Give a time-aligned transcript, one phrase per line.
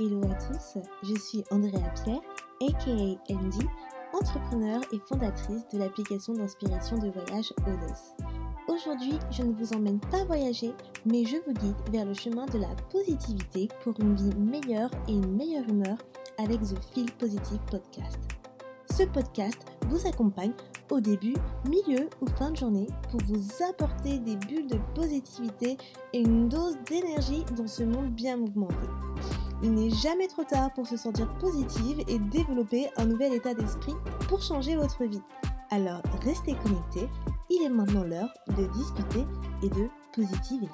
[0.00, 2.22] Hello à tous, je suis Andrea Pierre,
[2.62, 3.66] aka Andy,
[4.14, 8.16] entrepreneur et fondatrice de l'application d'inspiration de voyage Odos.
[8.66, 10.72] Aujourd'hui, je ne vous emmène pas voyager,
[11.04, 15.12] mais je vous guide vers le chemin de la positivité pour une vie meilleure et
[15.12, 15.98] une meilleure humeur
[16.38, 18.18] avec The Feel Positive Podcast.
[18.96, 19.58] Ce podcast
[19.88, 20.54] vous accompagne
[20.90, 21.36] au début,
[21.68, 25.76] milieu ou fin de journée pour vous apporter des bulles de positivité
[26.14, 28.86] et une dose d'énergie dans ce monde bien mouvementé.
[29.62, 33.92] Il n'est jamais trop tard pour se sentir positive et développer un nouvel état d'esprit
[34.26, 35.20] pour changer votre vie.
[35.68, 37.08] Alors restez connectés,
[37.50, 39.26] il est maintenant l'heure de discuter
[39.62, 40.68] et de positiver.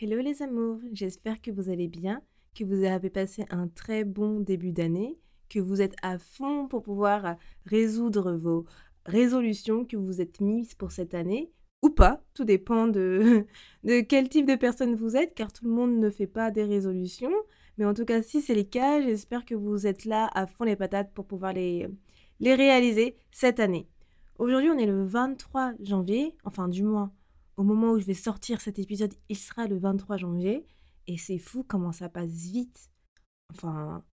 [0.00, 2.22] Hello les amours, j'espère que vous allez bien,
[2.56, 5.16] que vous avez passé un très bon début d'année,
[5.48, 8.64] que vous êtes à fond pour pouvoir résoudre vos
[9.06, 11.50] résolutions que vous êtes mises pour cette année
[11.82, 13.46] ou pas, tout dépend de,
[13.84, 16.64] de quel type de personne vous êtes, car tout le monde ne fait pas des
[16.64, 17.32] résolutions.
[17.78, 20.64] Mais en tout cas, si c'est le cas, j'espère que vous êtes là à fond
[20.64, 21.88] les patates pour pouvoir les,
[22.40, 23.88] les réaliser cette année.
[24.38, 27.12] Aujourd'hui, on est le 23 janvier, enfin du moins
[27.56, 30.64] au moment où je vais sortir cet épisode, il sera le 23 janvier.
[31.06, 32.90] Et c'est fou comment ça passe vite.
[33.52, 34.04] Enfin,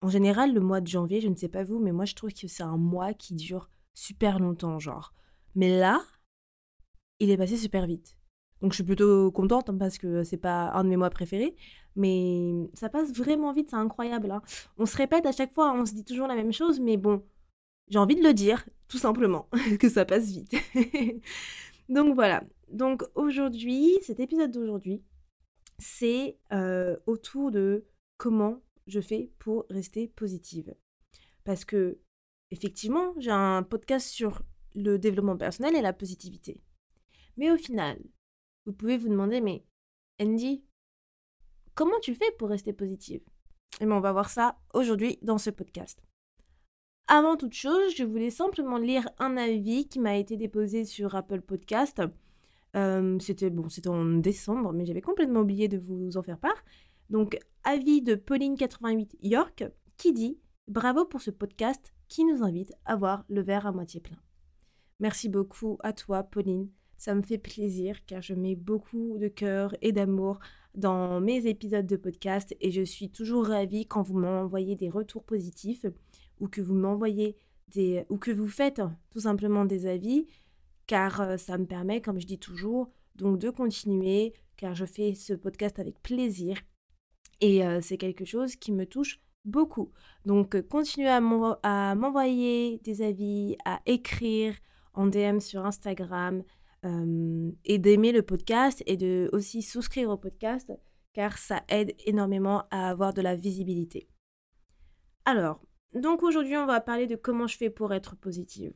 [0.00, 2.32] en général, le mois de janvier, je ne sais pas vous, mais moi je trouve
[2.32, 5.12] que c'est un mois qui dure super longtemps, genre.
[5.54, 6.00] Mais là,
[7.18, 8.16] il est passé super vite.
[8.60, 11.54] Donc je suis plutôt contente hein, parce que c'est pas un de mes mois préférés,
[11.94, 14.30] mais ça passe vraiment vite, c'est incroyable.
[14.30, 14.42] Hein.
[14.78, 17.24] On se répète à chaque fois, on se dit toujours la même chose, mais bon,
[17.88, 19.48] j'ai envie de le dire, tout simplement,
[19.80, 20.54] que ça passe vite.
[21.88, 25.02] Donc voilà, donc aujourd'hui, cet épisode d'aujourd'hui,
[25.78, 27.86] c'est euh, autour de
[28.18, 30.74] comment je fais pour rester positive.
[31.44, 31.98] Parce que,
[32.50, 34.42] effectivement, j'ai un podcast sur
[34.74, 36.62] le développement personnel et la positivité.
[37.36, 37.98] Mais au final,
[38.66, 39.64] vous pouvez vous demander, mais
[40.20, 40.64] Andy,
[41.74, 43.22] comment tu fais pour rester positive?
[43.80, 46.02] Et bien, on va voir ça aujourd'hui dans ce podcast.
[47.06, 51.40] Avant toute chose, je voulais simplement lire un avis qui m'a été déposé sur Apple
[51.40, 52.02] Podcast
[53.20, 56.64] c'était bon, c'était en décembre, mais j'avais complètement oublié de vous en faire part.
[57.10, 59.64] Donc, avis de Pauline88 York
[59.96, 64.00] qui dit Bravo pour ce podcast qui nous invite à voir le verre à moitié
[64.00, 64.18] plein.
[65.00, 66.68] Merci beaucoup à toi, Pauline.
[66.96, 70.40] Ça me fait plaisir car je mets beaucoup de cœur et d'amour
[70.74, 75.22] dans mes épisodes de podcast et je suis toujours ravie quand vous m'envoyez des retours
[75.22, 75.86] positifs
[76.40, 77.36] ou que vous m'envoyez
[77.68, 80.26] des ou que vous faites tout simplement des avis
[80.86, 85.34] car ça me permet, comme je dis toujours, donc de continuer, car je fais ce
[85.34, 86.58] podcast avec plaisir
[87.40, 89.90] et c'est quelque chose qui me touche beaucoup.
[90.24, 91.20] Donc continuez à
[91.94, 94.54] m'envoyer des avis, à écrire
[94.94, 96.42] en DM sur Instagram
[97.64, 100.72] et d'aimer le podcast et de aussi souscrire au podcast
[101.12, 104.08] car ça aide énormément à avoir de la visibilité.
[105.24, 105.60] Alors,
[105.94, 108.74] donc aujourd'hui on va parler de comment je fais pour être positive.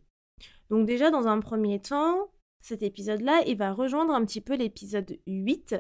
[0.71, 5.19] Donc déjà, dans un premier temps, cet épisode-là, il va rejoindre un petit peu l'épisode
[5.27, 5.77] 8,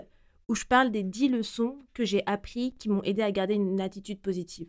[0.48, 3.80] où je parle des 10 leçons que j'ai appris qui m'ont aidé à garder une
[3.80, 4.68] attitude positive.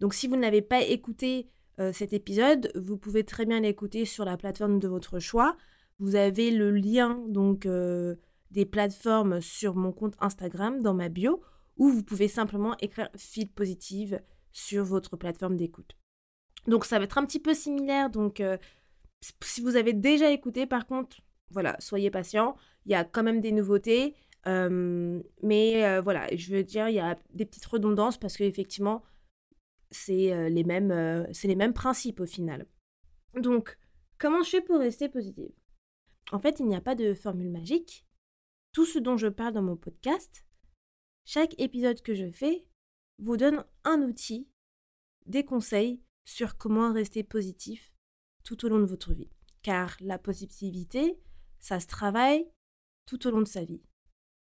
[0.00, 1.48] Donc si vous n'avez pas écouté
[1.80, 5.56] euh, cet épisode, vous pouvez très bien l'écouter sur la plateforme de votre choix.
[5.98, 8.16] Vous avez le lien donc euh,
[8.50, 11.42] des plateformes sur mon compte Instagram dans ma bio,
[11.78, 14.20] ou vous pouvez simplement écrire fil positive
[14.52, 15.96] sur votre plateforme d'écoute.
[16.66, 18.58] Donc ça va être un petit peu similaire, donc euh,
[19.40, 21.18] si vous avez déjà écouté, par contre,
[21.50, 22.56] voilà, soyez patient.
[22.86, 24.14] Il y a quand même des nouveautés.
[24.46, 29.02] mais voilà, je veux dire, il y a des petites redondances parce qu'effectivement,
[29.92, 32.66] c'est les, mêmes, c'est les mêmes principes au final.
[33.34, 33.78] Donc,
[34.18, 35.52] comment je fais pour rester positive?
[36.32, 38.06] En fait, il n'y a pas de formule magique.
[38.72, 40.46] Tout ce dont je parle dans mon podcast,
[41.24, 42.66] chaque épisode que je fais
[43.18, 44.48] vous donne un outil,
[45.26, 47.92] des conseils sur comment rester positif
[48.44, 49.30] tout au long de votre vie.
[49.62, 51.18] Car la positivité,
[51.60, 52.48] ça se travaille
[53.06, 53.82] tout au long de sa vie.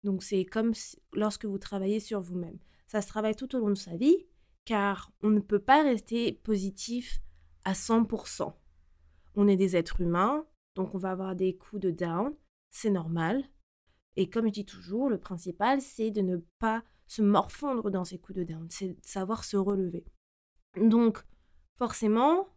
[0.05, 0.73] Donc c'est comme
[1.13, 2.59] lorsque vous travaillez sur vous-même.
[2.87, 4.27] Ça se travaille tout au long de sa vie,
[4.65, 7.21] car on ne peut pas rester positif
[7.65, 8.53] à 100%.
[9.35, 12.35] On est des êtres humains, donc on va avoir des coups de down,
[12.71, 13.45] c'est normal.
[14.17, 18.19] Et comme je dis toujours, le principal, c'est de ne pas se morfondre dans ces
[18.19, 20.05] coups de down, c'est de savoir se relever.
[20.77, 21.25] Donc,
[21.77, 22.49] forcément,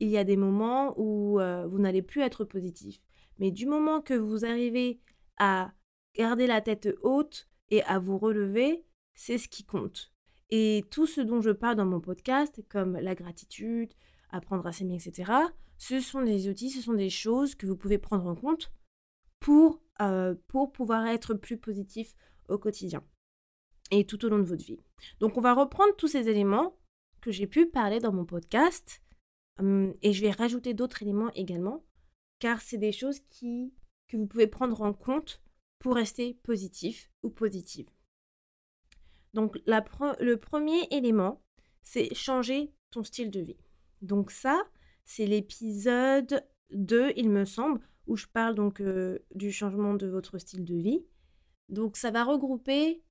[0.00, 3.00] il y a des moments où vous n'allez plus être positif.
[3.38, 5.00] Mais du moment que vous arrivez
[5.38, 5.72] à
[6.14, 10.12] garder la tête haute et à vous relever, c'est ce qui compte.
[10.50, 13.92] Et tout ce dont je parle dans mon podcast, comme la gratitude,
[14.30, 15.32] apprendre à s'aimer, etc.,
[15.78, 18.72] ce sont des outils, ce sont des choses que vous pouvez prendre en compte
[19.40, 19.82] pour,
[20.48, 22.14] pour pouvoir être plus positif
[22.48, 23.02] au quotidien
[23.90, 24.80] et tout au long de votre vie.
[25.20, 26.76] Donc on va reprendre tous ces éléments
[27.20, 29.02] que j'ai pu parler dans mon podcast
[29.60, 31.84] et je vais rajouter d'autres éléments également
[32.38, 33.74] car c'est des choses qui,
[34.08, 35.42] que vous pouvez prendre en compte
[35.78, 37.88] pour rester positif ou positive.
[39.36, 41.42] Donc le premier élément,
[41.82, 43.58] c'est changer ton style de vie.
[44.00, 44.64] Donc ça,
[45.04, 48.82] c'est l'épisode 2, il me semble, où je parle donc
[49.34, 51.04] du changement de votre style de vie.
[51.68, 53.04] Donc ça va regrouper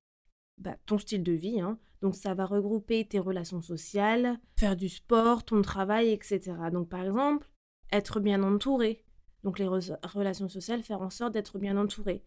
[0.58, 1.78] bah, ton style de vie, hein.
[2.02, 6.40] donc ça va regrouper tes relations sociales, faire du sport, ton travail, etc.
[6.72, 7.48] Donc par exemple,
[7.92, 9.04] être bien entouré.
[9.44, 12.24] Donc les relations sociales, faire en sorte d'être bien entouré.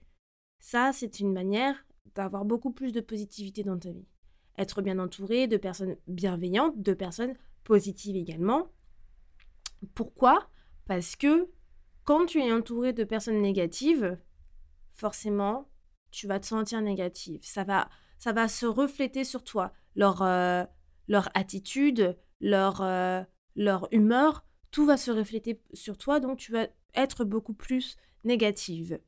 [0.61, 1.85] Ça, c'est une manière
[2.15, 4.07] d'avoir beaucoup plus de positivité dans ta vie.
[4.57, 8.67] Être bien entouré de personnes bienveillantes, de personnes positives également.
[9.95, 10.49] Pourquoi?
[10.85, 11.49] Parce que
[12.03, 14.17] quand tu es entouré de personnes négatives,
[14.91, 15.69] forcément,
[16.11, 17.39] tu vas te sentir négative.
[17.43, 19.71] Ça va, ça va se refléter sur toi.
[19.95, 20.63] Leur, euh,
[21.07, 23.21] leur attitude, leur, euh,
[23.55, 28.99] leur humeur, tout va se refléter sur toi, donc tu vas être beaucoup plus négative.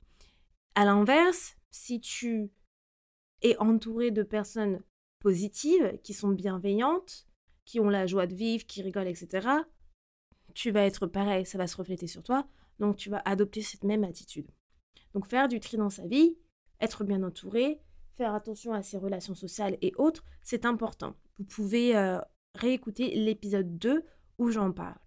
[0.75, 2.51] À l'inverse, si tu
[3.41, 4.81] es entouré de personnes
[5.19, 7.27] positives, qui sont bienveillantes,
[7.65, 9.47] qui ont la joie de vivre, qui rigolent, etc.,
[10.53, 12.45] tu vas être pareil, ça va se refléter sur toi,
[12.79, 14.49] donc tu vas adopter cette même attitude.
[15.13, 16.37] Donc faire du tri dans sa vie,
[16.81, 17.79] être bien entouré,
[18.17, 21.15] faire attention à ses relations sociales et autres, c'est important.
[21.37, 22.19] Vous pouvez euh,
[22.55, 24.03] réécouter l'épisode 2
[24.37, 24.99] où j'en parle.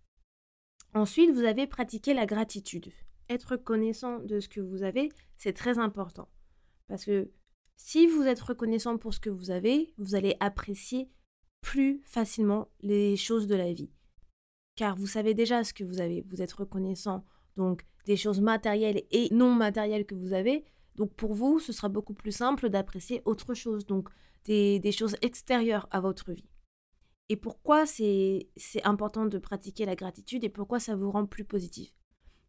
[0.94, 2.90] Ensuite, vous avez pratiqué la gratitude.
[3.28, 6.28] Être reconnaissant de ce que vous avez, c'est très important.
[6.88, 7.30] Parce que
[7.76, 11.11] si vous êtes reconnaissant pour ce que vous avez, vous allez apprécier
[11.61, 13.91] plus facilement les choses de la vie.
[14.76, 16.23] Car vous savez déjà ce que vous avez.
[16.23, 17.25] Vous êtes reconnaissant
[17.56, 20.65] donc des choses matérielles et non matérielles que vous avez.
[20.97, 24.09] Donc pour vous, ce sera beaucoup plus simple d'apprécier autre chose, donc
[24.44, 26.49] des, des, choses extérieures à votre vie.
[27.29, 28.49] Et pourquoi c'est
[28.85, 31.94] important de pratiquer la gratitude et pourquoi ça vous rend plus positif?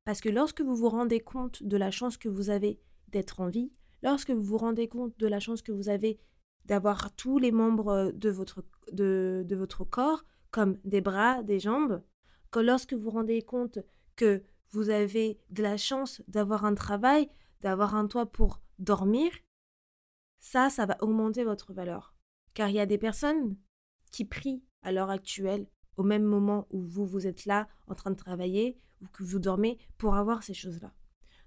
[0.04, 3.48] Parce que lorsque vous vous rendez compte de la chance que vous avez d'être en
[3.48, 3.72] vie,
[4.06, 6.20] lorsque vous vous rendez compte de la chance que vous avez
[6.66, 12.04] d'avoir tous les membres de votre, corps, comme des bras, des jambes,
[12.52, 13.80] que lorsque vous vous rendez compte
[14.16, 17.30] que vous avez de la chance d'avoir un travail,
[17.62, 19.32] d'avoir un toit pour dormir,
[20.40, 22.16] ça, ça va augmenter votre valeur.
[22.54, 23.58] Car il y a des personnes
[24.12, 25.68] qui prient à l'heure actuelle,
[25.98, 29.40] au même moment où vous, vous êtes là en train de travailler ou que vous
[29.40, 30.94] dormez, pour avoir ces choses-là.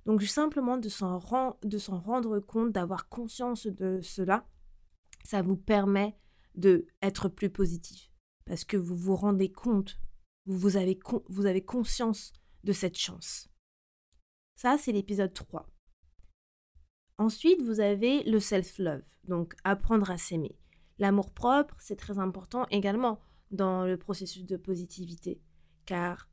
[0.09, 4.49] Donc simplement de s'en, rendre compte, d'avoir conscience de cela,
[5.23, 6.17] ça vous permet
[6.55, 8.11] de être plus positif.
[8.47, 10.01] Parce que vous vous rendez compte,
[10.47, 12.33] vous, vous, avez, vous avez conscience
[12.65, 13.51] de cette chance.
[14.57, 15.69] Ça, c'est l'épisode 3.
[17.19, 20.59] Ensuite, vous avez le self-love, donc apprendre à s'aimer.
[20.99, 23.21] L'amour propre, c'est très important également
[23.51, 25.43] dans le processus de positivité.
[25.85, 26.31] Car,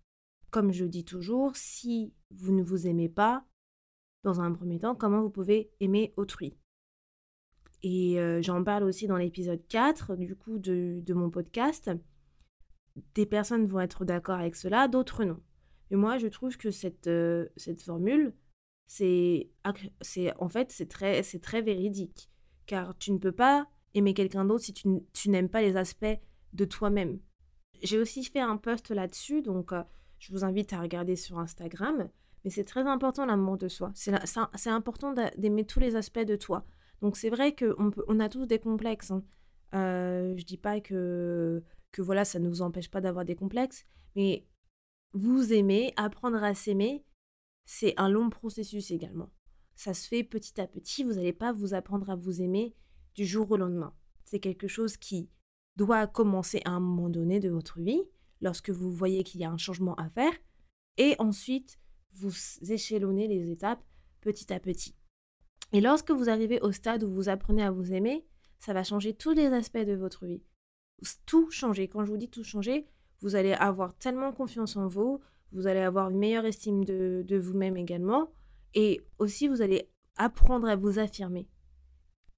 [0.50, 3.46] comme je dis toujours, si vous ne vous aimez pas,
[4.26, 6.58] dans un premier temps, comment vous pouvez aimer autrui.
[7.84, 11.92] Et euh, j'en parle aussi dans l'épisode 4 du coup de, mon podcast.
[13.14, 15.40] Des personnes vont être d'accord avec cela, d'autres non.
[15.92, 18.34] Mais moi, je trouve que cette, euh, cette formule,
[18.88, 19.52] c'est
[20.40, 22.30] en fait c'est très, très véridique.
[22.66, 26.20] Car tu ne peux pas aimer quelqu'un d'autre si tu, tu n'aimes pas les aspects
[26.54, 27.20] de toi-même.
[27.84, 29.84] J'ai aussi fait un post là-dessus, donc euh,
[30.18, 32.10] je vous invite à regarder sur Instagram.
[32.46, 33.92] Mais c'est très important l'amour de soi.
[33.96, 36.64] C'est important d'aimer tous les aspects de toi.
[37.02, 39.10] Donc c'est vrai qu'on on a tous des complexes.
[39.10, 39.24] Hein.
[39.74, 43.86] Euh, je dis pas que, que voilà, ça ne vous empêche pas d'avoir des complexes,
[44.16, 44.48] mais
[45.14, 47.04] vous aimer, apprendre à s'aimer,
[47.66, 49.32] c'est un long processus également.
[49.76, 51.04] Ça se fait petit à petit.
[51.04, 52.76] Vous n'allez pas vous apprendre à vous aimer
[53.16, 53.94] du jour au lendemain.
[54.24, 55.30] C'est quelque chose qui
[55.78, 58.04] doit commencer à un moment donné de votre vie,
[58.40, 60.34] lorsque vous voyez qu'il y a un changement à faire,
[60.98, 61.80] et ensuite
[62.16, 62.34] vous
[62.70, 63.84] échelonnez les étapes
[64.22, 64.96] petit à petit.
[65.72, 68.26] Et lorsque vous arrivez au stade où vous apprenez à vous aimer,
[68.60, 70.44] ça va changer tous les aspects de votre vie.
[71.26, 71.88] Tout changer.
[71.88, 72.88] Quand je vous dis tout changer,
[73.22, 77.78] vous allez avoir tellement confiance en vous, vous allez avoir une meilleure estime de, vous-même
[77.78, 78.32] également,
[78.74, 81.48] et aussi vous allez apprendre à vous affirmer.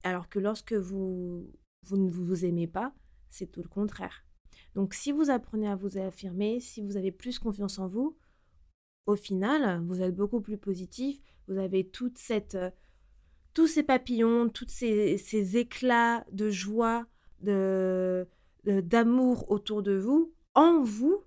[0.03, 1.51] Alors que lorsque vous,
[1.83, 2.93] vous ne vous aimez pas,
[3.29, 4.25] c'est tout le contraire.
[4.75, 8.17] Donc si vous apprenez à vous affirmer, si vous avez plus confiance en vous,
[9.07, 12.69] au final, vous êtes beaucoup plus positif, vous avez toute cette, euh,
[13.53, 17.07] tous ces papillons, tous ces, éclats de joie,
[17.41, 18.27] de,
[18.65, 21.23] d'amour autour de vous, en vous,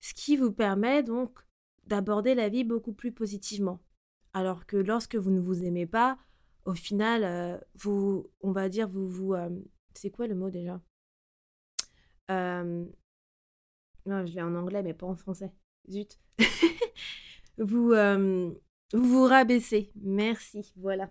[0.00, 1.38] ce qui vous permet donc
[1.86, 3.80] d'aborder la vie beaucoup plus positivement.
[4.34, 6.18] Alors que lorsque vous ne vous aimez pas,
[6.64, 9.34] au final, vous, on va dire, vous vous...
[9.94, 10.80] c'est quoi le mot déjà?
[12.28, 15.52] Non, je l'ai en anglais, mais pas en français.
[15.88, 16.18] Zut.
[17.58, 17.94] vous,
[18.92, 19.90] vous vous rabaissez.
[20.00, 21.10] Merci, voilà.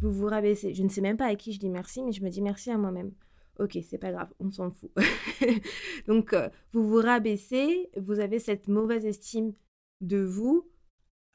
[0.00, 0.74] Vous vous rabaissez.
[0.74, 2.70] Je ne sais même pas à qui je dis merci, mais je me dis merci
[2.70, 3.12] à moi-même.
[3.58, 4.92] Ok, c'est pas grave, on s'en fout.
[6.06, 6.34] Donc,
[6.72, 9.52] vous vous rabaissez, vous avez cette mauvaise estime
[10.00, 10.68] de vous.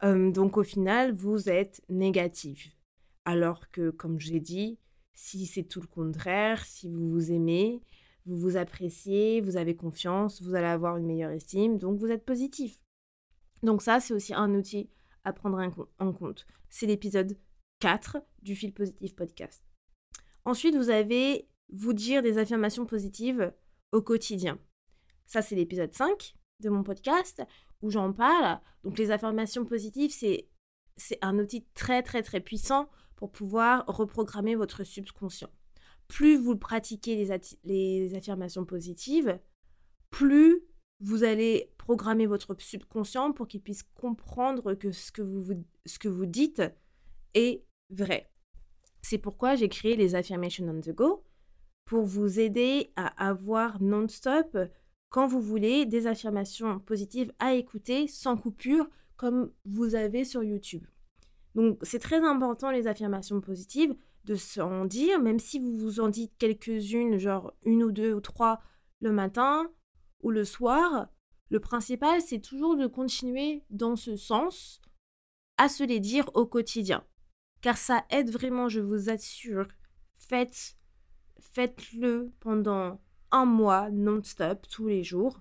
[0.02, 2.78] donc, au final, vous êtes négatif.
[3.26, 4.80] Alors que, comme j'ai dit,
[5.14, 7.82] si c'est tout le contraire, si vous vous aimez,
[8.26, 12.26] vous vous appréciez, vous avez confiance, vous allez avoir une meilleure estime, donc vous êtes
[12.26, 12.83] positif.
[13.64, 14.90] Donc ça, c'est aussi un outil
[15.24, 15.58] à prendre
[16.00, 16.46] en compte.
[16.70, 17.38] C'est l'épisode
[17.80, 19.64] 4 du Fil Positif Podcast.
[20.46, 23.54] Ensuite, vous avez vous dire des affirmations positives
[23.92, 24.60] au quotidien.
[25.26, 27.42] Ça, c'est l'épisode 5 de mon podcast
[27.82, 28.60] où j'en parle.
[28.84, 30.50] Donc les affirmations positives, c'est
[30.96, 35.50] c'est un outil très très très puissant pour pouvoir reprogrammer votre subconscient.
[36.08, 39.40] Plus vous pratiquez les, les affirmations positives,
[40.12, 40.62] plus
[41.00, 46.62] vous allez programmer votre subconscient pour qu'il puisse comprendre que ce que vous, dites
[47.34, 48.30] est vrai.
[49.02, 51.24] C'est pourquoi j'ai créé les affirmations on the go
[51.86, 54.58] pour vous aider à avoir non-stop,
[55.10, 60.86] quand vous voulez, des affirmations positives à écouter sans coupure comme vous avez sur YouTube.
[61.56, 66.08] Donc c'est très important les affirmations positives de s'en dire, même si vous vous en
[66.08, 68.62] dites quelques-unes, genre une ou deux ou trois
[69.02, 69.70] le matin
[70.24, 71.08] ou le soir.
[71.50, 74.82] Le principal, c'est toujours de continuer dans ce sens
[75.58, 77.04] à se les dire au quotidien.
[77.62, 79.68] Car ça aide vraiment, je vous assure.
[80.16, 80.76] Faites,
[81.40, 83.00] faites-le pendant
[83.32, 85.40] un mois non-stop, tous les jours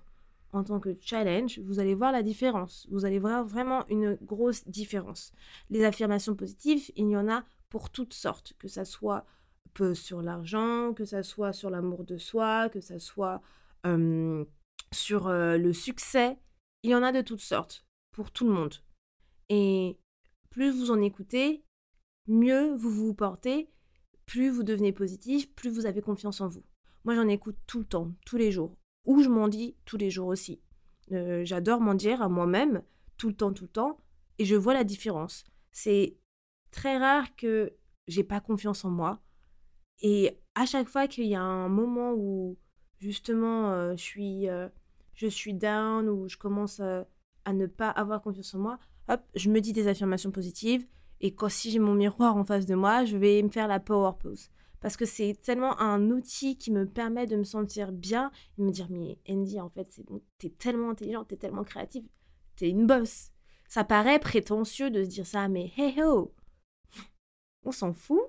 [0.53, 2.87] en tant que challenge, vous allez voir la différence.
[2.91, 5.31] Vous allez voir vraiment une grosse différence.
[5.71, 9.25] Les affirmations positives, il y en a pour toutes sortes, que ça soit
[9.73, 13.41] peu sur l'argent, que ça soit sur l'amour de soi, que ça soit
[14.93, 16.37] sur le succès.
[16.83, 18.75] Il y en a de toutes sortes, pour tout le monde.
[19.49, 19.97] Et
[20.49, 21.63] plus vous en écoutez,
[22.27, 23.69] mieux vous vous portez,
[24.25, 26.63] plus vous devenez positif, plus vous avez confiance en vous.
[27.03, 30.09] Moi, j'en écoute tout le temps, tous les jours ou je m'en dis tous les
[30.09, 30.61] jours aussi.
[31.11, 32.83] Euh, j'adore m'en dire à moi-même
[33.17, 33.99] tout le temps, tout le temps,
[34.39, 35.43] et je vois la différence.
[35.71, 36.17] C'est
[36.71, 37.73] très rare que
[38.07, 39.21] j'ai pas confiance en moi.
[40.01, 42.57] Et à chaque fois qu'il y a un moment où
[42.99, 44.67] justement euh, je suis euh,
[45.15, 47.07] je suis down ou je commence à,
[47.45, 48.79] à, ne pas avoir confiance en moi,
[49.09, 50.85] hop, je me dis des affirmations positives
[51.21, 53.79] et quand si j'ai mon miroir en face de moi, je vais me faire la
[53.79, 54.49] power pose.
[54.81, 58.71] Parce que c'est tellement un outil qui me permet de me sentir bien et me
[58.71, 62.03] dire mais Andy en fait c'est bon t'es tellement intelligente t'es tellement créative
[62.57, 63.31] t'es une boss
[63.73, 66.35] ça paraît prétentieux de se dire ça mais hey ho!
[67.63, 68.21] On s'en fout.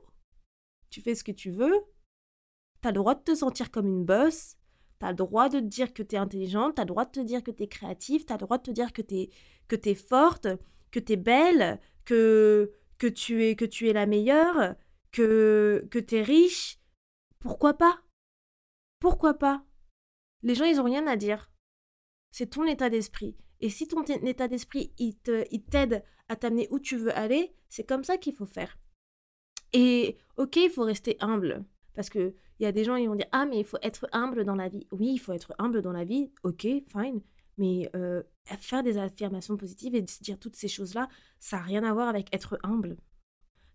[0.90, 1.84] Tu fais ce que tu veux.
[2.80, 4.56] T'as le droit de te sentir comme une boss
[4.98, 7.42] t'as le droit de te dire que t'es intelligente t'as le droit de te dire
[7.42, 9.30] que t'es créative t'as le droit de te dire que t'es
[9.68, 10.48] que t'es forte
[10.90, 14.76] que t'es belle que que tu es que tu es la meilleure
[15.14, 16.78] que, que tu es riche,
[17.38, 18.02] pourquoi pas?
[18.98, 19.64] Pourquoi pas?
[20.42, 21.52] Les gens, ils n'ont rien à dire.
[22.32, 23.36] C'est ton état d'esprit.
[23.60, 28.02] Et si ton état d'esprit, il t'aide à t'amener où tu veux aller, c'est comme
[28.02, 28.76] ça qu'il faut faire.
[29.72, 31.64] Et ok, il faut rester humble.
[31.94, 34.44] Parce qu'il y a des gens, ils vont dire Ah, mais il faut être humble
[34.44, 34.86] dans la vie.
[34.90, 36.30] Oui, il faut être humble dans la vie.
[36.42, 37.20] Ok, fine.
[37.56, 38.22] Mais euh,
[38.58, 41.08] faire des affirmations positives et dire toutes ces choses-là,
[41.38, 42.96] ça n'a rien à voir avec être humble.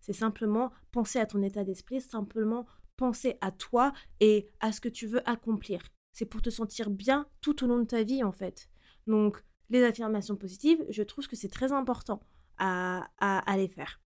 [0.02, 2.66] C'est simplement penser à ton état d'esprit, simplement
[2.98, 5.82] penser à toi et à ce que tu veux accomplir.
[6.12, 8.70] C'est pour te sentir bien tout au long de ta vie en fait.
[9.08, 12.22] Donc les affirmations positives, je trouve que c'est très important
[12.58, 14.02] à, à, les faire.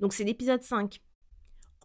[0.00, 1.00] Donc c'est l'épisode 5.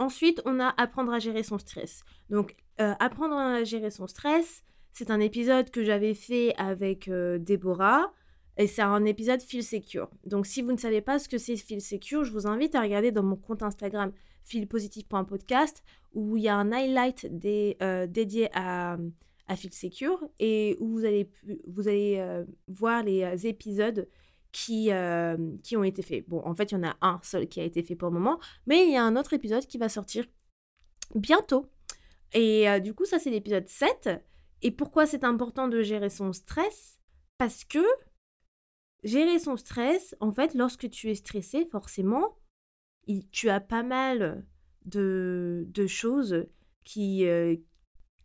[0.02, 2.04] Ensuite, on a apprendre à gérer son stress.
[2.32, 7.38] Donc euh, apprendre à gérer son stress, c'est un épisode que j'avais fait avec euh,
[7.38, 8.12] Déborah.
[8.58, 10.10] Et c'est un épisode Feel Secure.
[10.26, 12.82] Donc si vous ne savez pas ce que c'est Feel Secure, je vous invite à
[12.82, 14.12] regarder dans mon compte Instagram
[14.44, 15.84] feelpositive.podcast
[16.16, 17.28] où il y a un highlight
[17.84, 18.98] euh, dédié à,
[19.48, 21.30] à Feel Secure et où vous allez,
[21.68, 24.08] vous allez euh, voir les épisodes
[24.52, 24.90] qui,
[25.64, 26.28] qui ont été faits.
[26.28, 28.14] Bon, en fait, il y en a un seul qui a été fait pour le
[28.14, 30.26] moment, mais il y a un autre épisode qui va sortir
[31.16, 31.72] bientôt.
[32.34, 34.10] Et du coup, ça, c'est l'épisode 7.
[34.62, 37.00] Et pourquoi c'est important de gérer son stress?
[37.38, 37.84] Parce que
[39.04, 42.38] Gérer son stress, en fait, lorsque tu es stressé, forcément,
[43.32, 44.46] tu as pas mal
[44.86, 46.46] de, choses
[46.84, 47.56] qui, euh,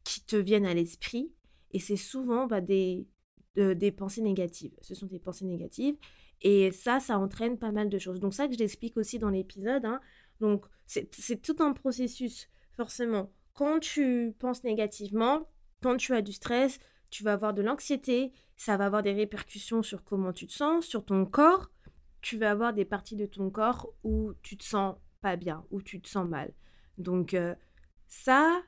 [0.05, 1.33] qui te viennent à l'esprit.
[1.73, 3.09] Et c'est souvent bah, des,
[3.57, 4.73] des pensées négatives.
[4.83, 5.97] Ce sont des pensées négatives.
[6.43, 8.21] Et ça, ça entraîne pas mal de choses.
[8.21, 9.85] Donc ça que je l'explique aussi dans l'épisode.
[9.85, 10.01] hein.
[10.41, 13.33] Donc c'est tout un processus, forcément.
[13.55, 15.49] Quand tu penses négativement,
[15.83, 16.79] quand tu as du stress,
[17.11, 20.85] tu vas avoir de l'anxiété, ça va avoir des répercussions sur comment tu te sens,
[20.85, 21.71] sur ton corps.
[22.21, 25.81] Tu vas avoir des parties de ton corps où tu te sens pas bien, où
[25.81, 26.53] tu te sens mal.
[26.99, 27.55] Donc euh,
[28.09, 28.63] ça,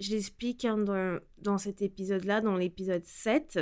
[0.00, 3.60] je l'explique hein, dans, dans cet épisode-là, dans l'épisode 7.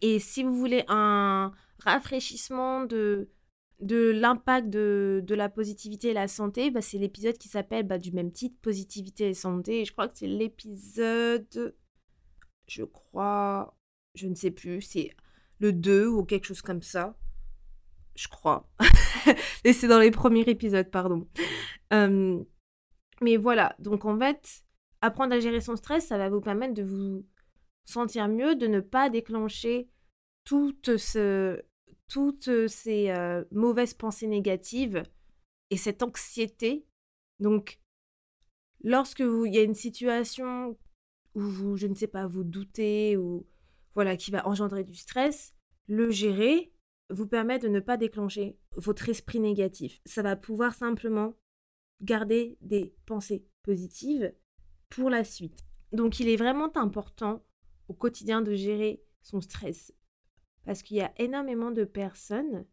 [0.00, 3.30] Et si vous voulez un rafraîchissement de,
[3.80, 7.98] de l'impact de, de la positivité et la santé, bah, c'est l'épisode qui s'appelle bah,
[7.98, 9.84] du même titre, Positivité et santé.
[9.84, 11.74] Je crois que c'est l'épisode,
[12.66, 13.76] je crois,
[14.14, 15.14] je ne sais plus, c'est
[15.60, 17.16] le 2 ou quelque chose comme ça.
[18.16, 18.68] Je crois.
[19.64, 21.28] et c'est dans les premiers épisodes, pardon.
[21.92, 22.42] Euh,
[23.20, 24.64] mais voilà, donc en fait,
[25.00, 27.24] apprendre à gérer son stress, ça va vous permettre de vous
[27.88, 29.88] sentir mieux, de ne pas déclencher
[30.44, 31.62] toutes, ce,
[32.08, 35.02] toutes ces euh, mauvaises pensées négatives
[35.70, 36.86] et cette anxiété.
[37.40, 37.80] Donc,
[38.82, 40.76] lorsque vous, il y a une situation
[41.34, 43.46] où vous, je ne sais pas, vous doutez ou
[43.94, 45.54] voilà, qui va engendrer du stress,
[45.86, 46.72] le gérer
[47.10, 50.00] vous permet de ne pas déclencher votre esprit négatif.
[50.04, 51.34] Ça va pouvoir simplement
[52.02, 54.34] garder des pensées positives
[54.90, 55.64] pour la suite.
[55.92, 57.42] Donc il est vraiment important
[57.88, 59.92] au quotidien de gérer son stress
[60.64, 62.66] parce qu'il y a énormément de personnes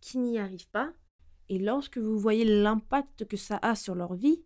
[0.00, 0.92] qui n'y arrivent pas
[1.48, 4.44] et lorsque vous voyez l'impact que ça a sur leur vie,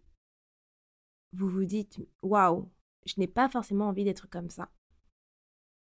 [1.33, 2.71] vous vous dites waouh,
[3.05, 4.71] je n'ai pas forcément envie d'être comme ça.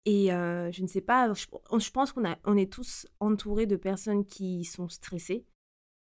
[0.05, 4.25] Et euh, je ne sais pas, je, pense qu'on on est tous entourés de personnes
[4.25, 5.45] qui sont stressées.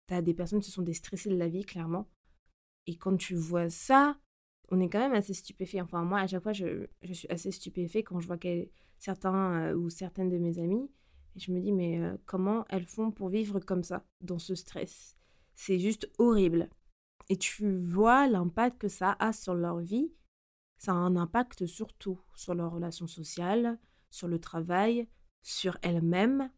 [0.09, 2.09] Tu as des personnes qui sont des stressées de la vie, clairement.
[2.87, 4.19] Et quand tu vois ça,
[4.73, 5.83] on est quand même assez stupéfait.
[5.83, 8.39] Enfin, moi, à chaque fois, je, je suis assez stupéfait quand je vois
[8.99, 10.91] certains euh, ou certaines de mes amies.
[11.37, 14.55] Et je me dis, mais euh, comment elles font pour vivre comme ça, dans ce
[14.55, 15.15] stress?
[15.55, 16.71] C'est juste horrible.
[17.29, 20.11] Et tu vois l'impact que ça a sur leur vie.
[20.79, 23.79] Ça a un impact surtout sur leurs relations sociales,
[24.11, 25.07] sur le travail,
[25.43, 26.51] sur elles-mêmes.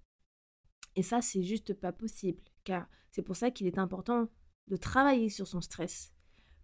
[0.95, 2.43] Et ça, c'est juste pas possible.
[2.63, 4.29] Car c'est pour ça qu'il est important
[4.69, 6.13] de travailler sur son stress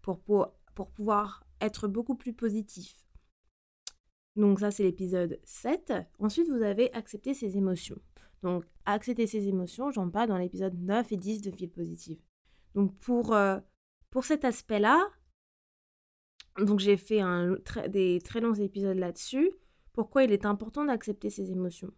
[0.01, 3.05] pour, pour, pour pouvoir être beaucoup plus positif.
[4.37, 5.93] Donc ça, c'est l'épisode 7.
[6.19, 8.01] Ensuite, vous avez accepté ses émotions.
[8.43, 12.19] Donc, accepter ses émotions, j'en parle dans l'épisode 9 et 10 de Fil Positive.
[12.75, 13.59] Donc, pour, euh,
[14.09, 15.11] pour cet aspect-là,
[16.79, 17.21] j'ai fait
[17.89, 19.51] des très longs épisodes là-dessus.
[19.93, 21.93] Pourquoi il est important d'accepter ses émotions?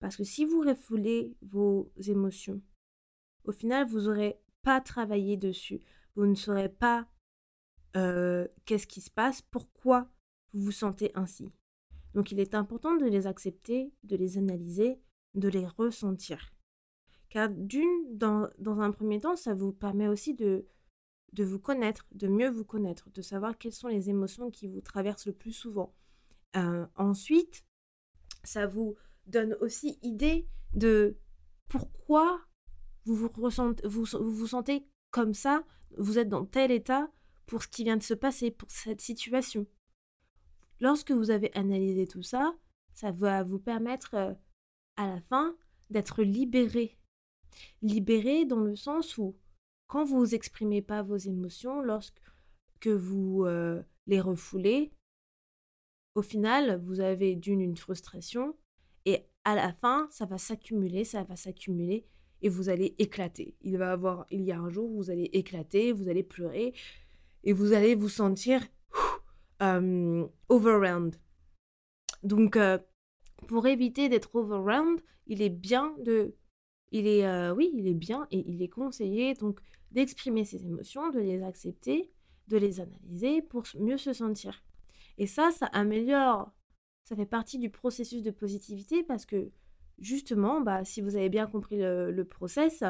[0.00, 2.60] Parce que si vous refoulez vos émotions,
[3.44, 5.80] au final, vous n'aurez pas travaillé dessus.
[6.14, 7.06] Vous ne saurez pas
[7.96, 10.08] euh, qu'est-ce qui se passe, pourquoi
[10.52, 11.50] vous vous sentez ainsi.
[12.14, 15.00] Donc il est important de les accepter, de les analyser,
[15.34, 16.52] de les ressentir.
[17.28, 20.66] Car d'une, dans, un premier temps, ça vous permet aussi de,
[21.38, 25.26] vous connaître, de mieux vous connaître, de savoir quelles sont les émotions qui vous traversent
[25.26, 25.94] le plus souvent.
[26.56, 27.64] Euh, ensuite,
[28.44, 31.16] ça vous donne aussi idée de
[31.68, 32.42] pourquoi
[33.06, 35.64] vous vous, ressentez, vous vous sentez comme ça,
[35.96, 37.10] vous êtes dans tel état
[37.46, 39.66] pour ce qui vient de se passer, pour cette situation.
[40.80, 42.54] Lorsque vous avez analysé tout ça,
[42.92, 44.34] ça va vous permettre euh,
[44.96, 45.56] à la fin
[45.90, 46.98] d'être libéré.
[47.82, 49.36] Libéré dans le sens où
[49.86, 52.20] quand vous n'exprimez pas vos émotions, lorsque
[52.80, 54.92] que vous euh, les refoulez,
[56.14, 58.56] au final, vous avez d'une une frustration
[59.04, 62.06] et à la fin, ça va s'accumuler, ça va s'accumuler
[62.42, 63.56] et vous allez éclater.
[63.62, 66.74] Il va avoir il y a un jour où vous allez éclater, vous allez pleurer
[67.44, 68.60] et vous allez vous sentir
[69.62, 71.16] euh, overwhelmed.
[72.22, 72.78] Donc euh,
[73.48, 76.34] pour éviter d'être overwhelmed, il est bien de
[76.90, 81.10] il est euh, oui, il est bien et il est conseillé donc d'exprimer ses émotions,
[81.10, 82.12] de les accepter,
[82.48, 84.62] de les analyser pour mieux se sentir.
[85.18, 86.52] Et ça, ça améliore,
[87.04, 89.50] ça fait partie du processus de positivité parce que
[89.98, 92.82] justement, bah, si vous avez bien compris le, le process,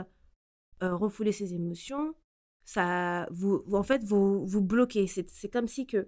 [0.83, 2.15] euh, refouler ses émotions,
[2.64, 5.07] ça vous, en fait, vous, vous bloquez.
[5.07, 6.07] C'est comme si que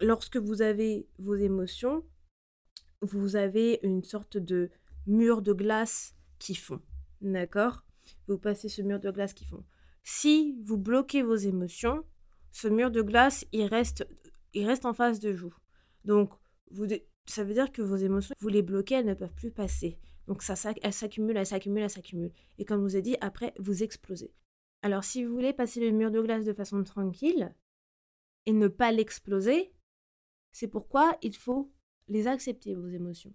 [0.00, 2.04] lorsque vous avez vos émotions,
[3.02, 4.70] vous avez une sorte de
[5.06, 6.80] mur de glace qui fond.
[7.20, 7.84] D'accord?
[8.26, 9.64] Vous passez ce mur de glace qui fond.
[10.02, 12.04] Si vous bloquez vos émotions,
[12.52, 14.06] ce mur de glace, il reste,
[14.54, 15.54] il reste en face de vous.
[16.04, 16.32] Donc,
[16.70, 16.86] vous,
[17.26, 19.98] ça veut dire que vos émotions, vous les bloquez, elles ne peuvent plus passer.
[20.26, 22.32] Donc, ça, ça elles s'accumulent, elles s'accumulent, elles s'accumulent.
[22.58, 24.32] Et comme je vous ai dit, après, vous explosez.
[24.82, 27.54] Alors, si vous voulez passer le mur de glace de façon tranquille
[28.46, 29.72] et ne pas l'exploser,
[30.52, 31.72] c'est pourquoi il faut
[32.08, 33.34] les accepter, vos émotions.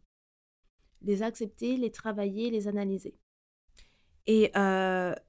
[1.02, 3.18] Les accepter, les travailler, les analyser.
[4.26, 4.52] Et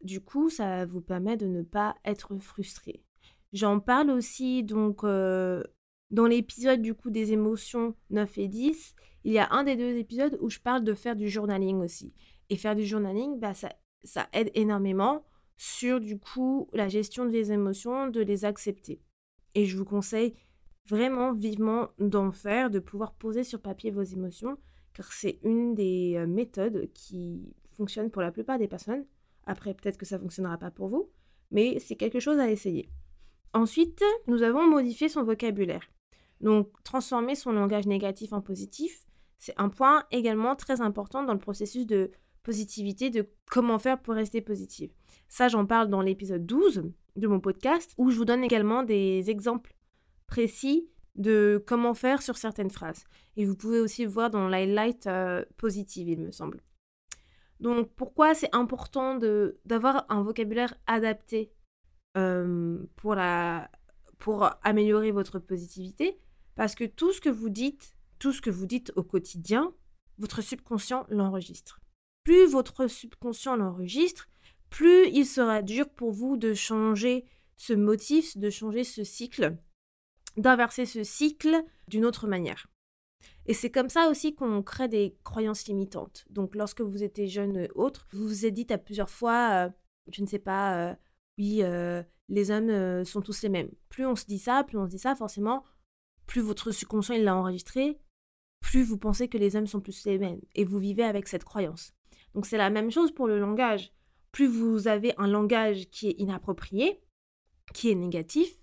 [0.03, 3.05] du coup, ça vous permet de ne pas être frustré.
[3.53, 8.95] J'en parle aussi donc dans l'épisode du coup des émotions 9 et 10.
[9.25, 12.15] Il y a un des deux épisodes où je parle de faire du journaling aussi.
[12.51, 13.71] Et faire du journaling, bah, ça,
[14.05, 15.25] ça aide énormément
[15.57, 19.01] sur du coup la gestion des émotions, de les accepter.
[19.55, 20.35] Et je vous conseille
[20.87, 24.59] vraiment vivement d'en faire, de pouvoir poser sur papier vos émotions,
[24.93, 29.07] car c'est une des méthodes qui fonctionne pour la plupart des personnes.
[29.47, 31.11] Après, peut-être que ça ne fonctionnera pas pour vous,
[31.51, 32.89] mais c'est quelque chose à essayer.
[33.53, 35.89] Ensuite, nous avons modifié son vocabulaire.
[36.41, 39.07] Donc, transformer son langage négatif en positif,
[39.39, 42.11] c'est un point également très important dans le processus de
[42.45, 44.93] positivité, de comment faire pour rester positive.
[45.29, 46.85] Ça, j'en parle dans l'épisode 12
[47.17, 49.75] de mon podcast, où je vous donne également des exemples
[50.29, 53.05] précis de comment faire sur certaines phrases.
[53.37, 56.61] Et vous pouvez aussi voir dans l'highlight euh, positive, il me semble.
[57.61, 59.19] Donc pourquoi c'est important
[59.65, 61.53] d'avoir un vocabulaire adapté
[62.17, 63.71] euh, pour, la,
[64.19, 66.19] pour améliorer votre positivité?
[66.57, 69.73] Parce que tout ce que vous dites, tout ce que vous dites au quotidien,
[70.19, 71.81] votre subconscient l'enregistre.
[72.25, 74.29] Plus votre subconscient l'enregistre,
[74.71, 79.57] plus il sera dur pour vous de changer ce motif, de changer ce cycle,
[80.37, 82.67] d'inverser ce cycle d'une autre manière.
[83.47, 86.25] Et c'est comme ça aussi qu'on crée des croyances limitantes.
[86.31, 89.71] Donc lorsque vous étiez jeune autre, vous vous êtes dit à plusieurs fois, euh,
[90.11, 90.95] je ne sais pas, euh,
[91.39, 93.71] oui, euh, les hommes sont tous les mêmes.
[93.91, 95.63] Plus on se dit ça, plus on se dit ça, forcément,
[96.27, 97.99] plus votre subconscient l'a enregistré,
[98.61, 100.41] plus vous pensez que les hommes sont tous les mêmes.
[100.55, 101.93] Et vous vivez avec cette croyance.
[102.35, 103.93] Donc c'est la même chose pour le langage.
[104.33, 107.01] Plus vous avez un langage qui est inapproprié,
[107.73, 108.59] qui est négatif,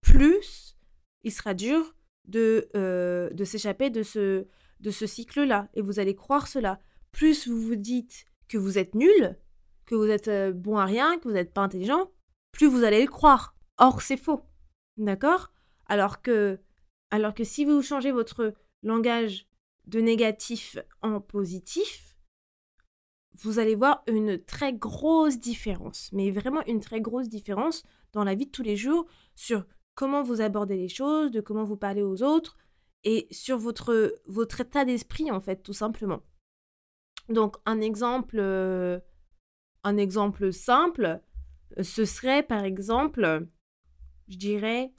[0.00, 0.76] plus
[1.22, 4.46] il sera dur de, euh, s'échapper de ce,
[4.80, 5.68] de ce cycle-là.
[5.74, 6.80] Et vous allez croire cela.
[7.12, 9.38] Plus vous vous dites que vous êtes nul,
[9.86, 12.10] que vous êtes euh, bon à rien, que vous n'êtes pas intelligent,
[12.52, 13.56] plus vous allez le croire.
[13.78, 14.42] Or, c'est faux.
[14.96, 15.52] D'accord?
[15.86, 16.58] Alors que,
[17.10, 19.46] alors que si vous changez votre langage
[19.86, 22.11] de négatif en positif,
[23.42, 28.34] vous allez voir une très grosse différence, mais vraiment une très grosse différence dans la
[28.34, 32.02] vie de tous les jours sur comment vous abordez les choses, de comment vous parlez
[32.02, 32.56] aux autres
[33.04, 36.22] et sur votre, votre état d'esprit en fait, tout simplement.
[37.28, 39.00] Donc un exemple, euh,
[39.84, 41.20] un exemple simple,
[41.78, 43.46] euh, ce serait par exemple,
[44.28, 44.92] je dirais,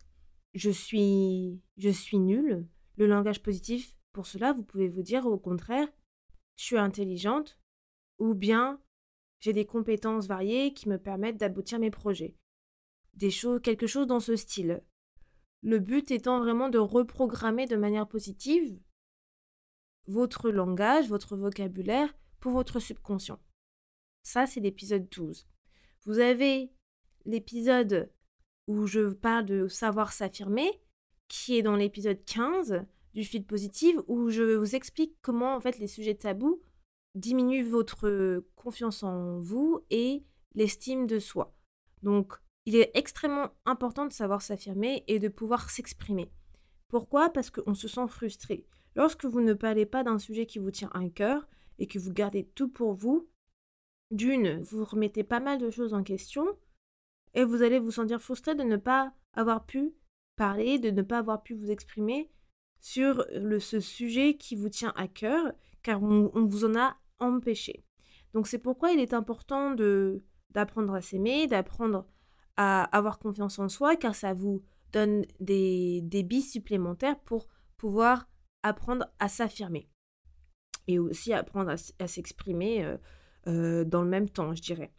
[0.53, 2.67] je suis, je suis nul.
[2.97, 5.87] Le langage positif, pour cela, vous pouvez vous dire au contraire,
[6.55, 7.57] je suis intelligente
[8.19, 8.79] ou bien
[9.39, 12.35] j'ai des compétences variées qui me permettent d'aboutir mes projets
[13.15, 14.83] des choses, quelque chose dans ce style.
[15.61, 18.77] Le but étant vraiment de reprogrammer de manière positive
[20.07, 23.39] votre langage, votre vocabulaire pour votre subconscient.
[24.23, 25.47] Ça, c'est l'épisode 12.
[26.03, 26.73] Vous avez
[27.25, 28.11] l'épisode
[28.67, 30.69] où je parle de savoir s'affirmer,
[31.29, 35.87] qui est dans l'épisode 15 du fil positive, où je vous explique comment en les
[35.87, 36.61] sujets tabous
[37.15, 40.23] diminuent votre confiance en vous et
[40.55, 41.55] l'estime de soi.
[42.01, 42.33] Donc,
[42.65, 46.31] il est extrêmement important de savoir s'affirmer et de pouvoir s'exprimer.
[46.87, 47.29] Pourquoi?
[47.29, 48.65] Parce qu'on se sent frustré.
[48.95, 51.47] Lorsque vous ne parlez pas d'un sujet qui vous tient à cœur
[51.79, 53.27] et que vous gardez tout pour vous,
[54.11, 56.45] d'une, vous remettez pas mal de choses en question
[57.33, 59.95] et vous allez vous sentir frustré de ne pas avoir pu
[60.35, 62.31] parler, de ne pas avoir pu vous exprimer
[62.79, 63.25] sur
[63.59, 67.83] ce sujet qui vous tient à cœur, car on vous en a empêché.
[68.33, 72.07] Donc c'est pourquoi il est important de d'apprendre à s'aimer, d'apprendre
[72.57, 78.29] à avoir confiance en soi car ça vous donne des, des billes supplémentaires pour pouvoir
[78.61, 79.89] apprendre à s'affirmer
[80.87, 82.97] et aussi apprendre à, s'exprimer euh,
[83.47, 84.93] euh, dans le même temps, je dirais.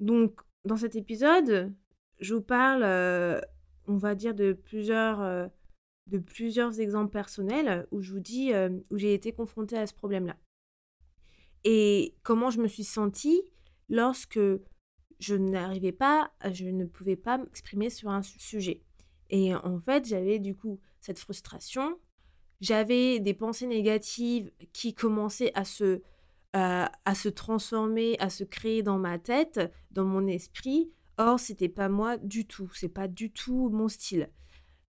[0.00, 1.72] Donc, dans cet épisode,
[2.18, 3.40] je vous parle, euh,
[3.86, 5.50] on va dire, de plusieurs,
[6.06, 8.52] de plusieurs exemples personnels où je vous dis
[8.90, 10.36] où j'ai été confrontée à ce problème-là.
[11.64, 13.42] Et comment je me suis sentie
[13.88, 14.40] lorsque
[15.18, 18.82] je n'arrivais pas, je ne pouvais pas m'exprimer sur un sujet.
[19.28, 21.98] Et en fait, j'avais du coup cette frustration,
[22.60, 26.02] j'avais des pensées négatives qui commençaient à se,
[26.52, 30.90] à se transformer, à se créer dans ma tête, dans mon esprit.
[31.18, 34.30] Or, c'était pas moi du tout, c'est pas du tout mon style.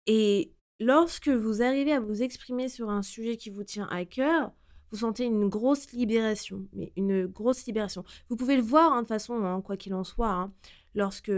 [0.07, 4.51] Et lorsque vous arrivez à vous exprimer sur un sujet qui vous tient à cœur,
[4.95, 8.03] vous sentez une grosse libération, mais une grosse libération.
[8.29, 10.53] Vous pouvez le voir hein, de façon, hein, quoi qu'il en soit, hein.
[10.93, 11.31] lorsque,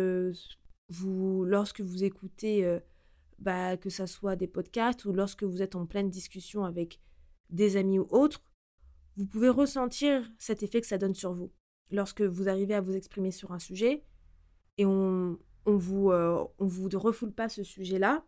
[0.90, 2.80] vous, lorsque vous écoutez, euh,
[3.40, 7.00] bah, que ce soit des podcasts ou lorsque vous êtes en pleine discussion avec
[7.50, 8.44] des amis ou autres,
[9.16, 11.52] vous pouvez ressentir cet effet que ça donne sur vous.
[11.90, 14.04] lorsque vous arrivez à vous exprimer sur un sujet
[14.78, 18.24] et on on vous, euh, vous refoule pas ce sujet-là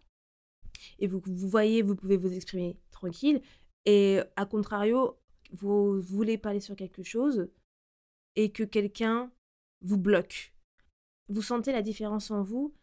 [0.99, 3.41] et vous vous voyez, vous pouvez vous exprimer tranquille
[3.85, 5.18] et à contrario,
[5.51, 7.49] vous voulez parler sur quelque chose
[8.35, 9.31] et que quelqu'un
[9.81, 10.53] vous bloque.
[11.27, 12.73] Vous sentez la différence en vous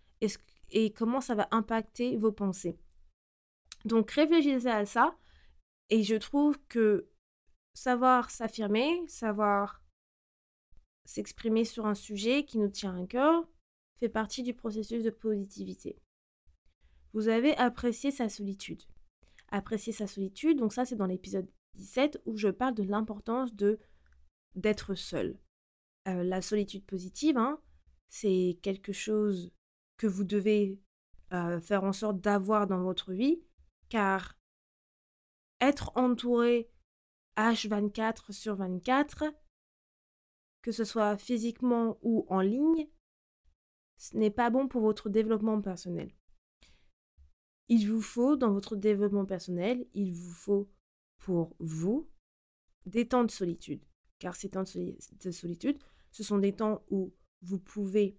[0.70, 2.78] et, comment ça va impacter vos pensées.
[3.84, 5.16] Donc réfléchissez à ça
[5.90, 7.08] et je trouve que
[7.74, 9.82] savoir s'affirmer, savoir
[11.04, 13.48] s'exprimer sur un sujet qui nous tient à cœur
[14.00, 15.98] fait partie du processus de positivité.
[17.12, 18.82] Vous avez apprécié sa solitude.
[19.48, 23.78] Apprécier sa solitude, donc ça c'est dans l'épisode 17 où je parle de l'importance de
[24.54, 25.38] d'être seul.
[26.08, 27.60] Euh, la solitude positive, hein,
[28.08, 29.52] c'est quelque chose
[29.98, 30.80] que vous devez
[31.32, 33.42] euh, faire en sorte d'avoir dans votre vie,
[33.88, 34.38] car
[35.60, 36.70] être entouré
[37.36, 39.24] H24 sur 24,
[40.62, 42.88] que ce soit physiquement ou en ligne,
[43.98, 46.12] ce n'est pas bon pour votre développement personnel.
[47.68, 50.70] Il vous faut, dans votre développement personnel, il vous faut
[51.26, 52.08] pour vous
[52.86, 53.82] des temps de solitude.
[54.20, 55.76] Car ces temps de solitude,
[56.12, 57.12] ce sont des temps où
[57.42, 58.16] vous pouvez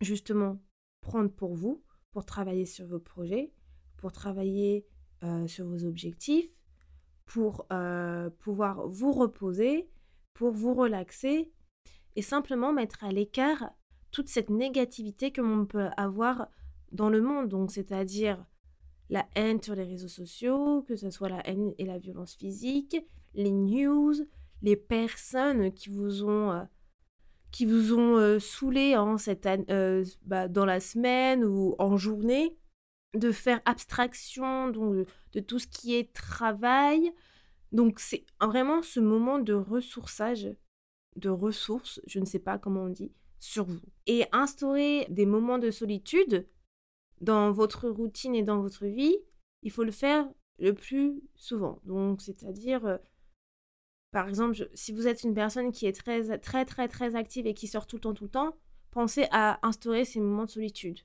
[0.00, 0.60] justement
[1.00, 3.52] prendre pour vous, pour travailler sur vos projets,
[3.96, 4.84] pour travailler
[5.22, 6.60] euh, sur vos objectifs,
[7.24, 9.88] pour euh, pouvoir vous reposer,
[10.32, 11.52] pour vous relaxer
[12.16, 13.70] et simplement mettre à l'écart
[14.10, 16.48] toute cette négativité que l'on peut avoir
[16.90, 17.48] dans le monde.
[17.48, 18.44] Donc, c'est-à-dire
[19.10, 22.96] la haine sur les réseaux sociaux, que ce soit la haine et la violence physique,
[23.34, 24.14] les news,
[24.62, 26.62] les personnes qui vous ont, euh,
[27.50, 32.56] qui vous ont euh, saoulé cette, euh, bah, dans la semaine ou en journée,
[33.14, 37.12] de faire abstraction donc, de tout ce qui est travail.
[37.72, 40.48] Donc c'est vraiment ce moment de ressourçage,
[41.16, 43.80] de ressources, je ne sais pas comment on dit, sur vous.
[44.06, 46.46] Et instaurer des moments de solitude
[47.20, 49.16] dans votre routine et dans votre vie,
[49.62, 51.80] il faut le faire le plus souvent.
[51.84, 52.98] Donc, c'est-à-dire, euh,
[54.10, 57.54] par exemple, si vous êtes une personne qui est très, très, très, très active et
[57.54, 58.56] qui sort tout le temps, tout le temps,
[58.90, 61.00] pensez à instaurer ces moments de solitude.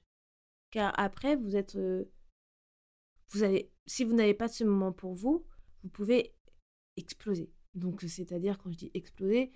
[0.71, 1.75] Car après, vous êtes.
[1.75, 2.05] Euh,
[3.31, 5.45] vous allez, si vous n'avez pas ce moment pour vous,
[5.83, 6.35] vous pouvez
[6.97, 7.51] exploser.
[7.75, 9.51] Donc, c'est-à-dire, quand je dis exploser,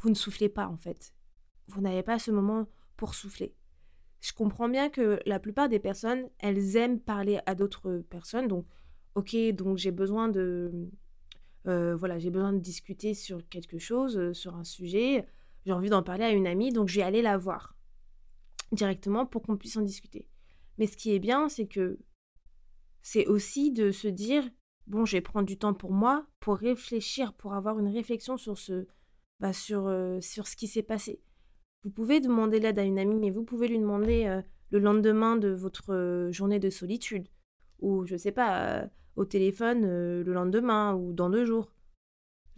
[0.00, 1.12] vous ne soufflez pas en fait
[1.68, 2.66] vous n'avez pas ce moment
[2.96, 3.54] pour souffler.
[4.26, 8.48] Je comprends bien que la plupart des personnes, elles aiment parler à d'autres personnes.
[8.48, 8.66] Donc,
[9.14, 10.90] ok, donc j'ai besoin de,
[11.68, 15.28] euh, voilà, j'ai besoin de discuter sur quelque chose, euh, sur un sujet.
[15.64, 17.76] J'ai envie d'en parler à une amie, donc je vais aller la voir
[18.72, 20.26] directement pour qu'on puisse en discuter.
[20.78, 22.00] Mais ce qui est bien, c'est que
[23.02, 24.42] c'est aussi de se dire
[24.88, 28.58] bon, je vais prendre du temps pour moi, pour réfléchir, pour avoir une réflexion sur
[28.58, 28.88] ce,
[29.38, 31.22] bah, sur, euh, sur ce qui s'est passé.
[31.86, 35.36] Vous pouvez demander l'aide à une amie, mais vous pouvez lui demander euh, le lendemain
[35.36, 37.28] de votre euh, journée de solitude.
[37.78, 41.72] Ou, je ne sais pas, euh, au téléphone le lendemain ou dans deux jours.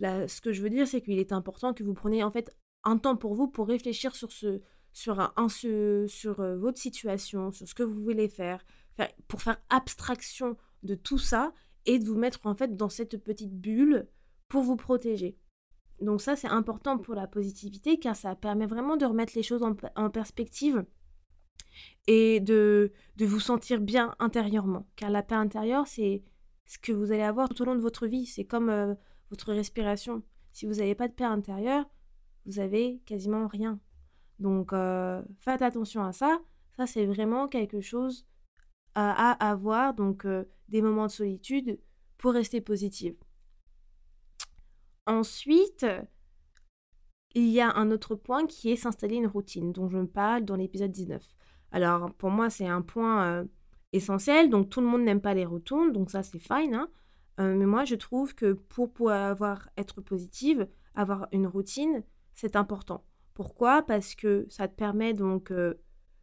[0.00, 2.96] Ce que je veux dire, c'est qu'il est important que vous preniez en fait un
[2.96, 4.62] temps pour vous pour réfléchir sur, ce,
[4.94, 8.64] sur, un, sur votre situation, sur ce que vous voulez faire,
[8.96, 11.52] faire, pour faire abstraction de tout ça
[11.84, 14.08] et de vous mettre en fait dans cette petite bulle
[14.48, 15.36] pour vous protéger.
[16.00, 19.62] Donc ça, c'est important pour la positivité car ça permet vraiment de remettre les choses
[19.62, 20.84] en, perspective
[22.06, 24.86] et de, de, vous sentir bien intérieurement.
[24.96, 26.22] Car la paix intérieure, c'est
[26.66, 28.26] ce que vous allez avoir tout au long de votre vie.
[28.26, 28.94] C'est comme euh,
[29.30, 30.22] votre respiration.
[30.52, 31.84] Si vous n'avez pas de paix intérieure,
[32.46, 33.80] vous avez quasiment rien.
[34.38, 36.40] Donc euh, faites attention à ça.
[36.76, 38.26] Ça, c'est vraiment quelque chose
[38.94, 39.94] à, avoir.
[39.94, 41.80] Donc euh, des moments de solitude
[42.18, 43.16] pour rester positive.
[45.08, 45.86] Ensuite,
[47.34, 50.44] il y a un autre point qui est s'installer une routine, dont je me parle
[50.44, 51.24] dans l'épisode 19.
[51.72, 53.44] Alors, pour moi, c'est un point euh,
[53.94, 54.50] essentiel.
[54.50, 56.74] Donc, tout le monde n'aime pas les retournes, donc ça, c'est fine.
[56.74, 56.90] Hein.
[57.40, 63.02] Euh, mais moi, je trouve que pour pouvoir être positive, avoir une routine, c'est important.
[63.32, 63.80] Pourquoi?
[63.80, 65.80] Parce que ça te permet donc euh,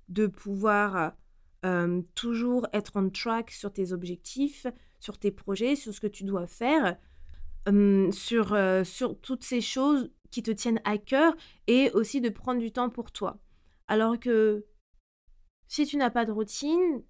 [0.10, 1.14] de pouvoir
[2.14, 4.68] toujours être on track sur tes objectifs,
[5.00, 6.96] sur tes projets, sur ce que tu dois faire
[8.12, 11.36] sur, sur toutes ces choses qui te tiennent à cœur
[11.68, 13.40] et aussi de prendre du temps pour toi.
[13.88, 14.66] Alors que
[15.68, 17.04] si tu n'as pas de routine,